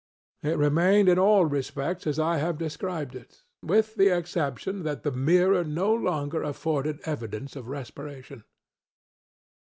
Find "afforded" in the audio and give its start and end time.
6.41-6.99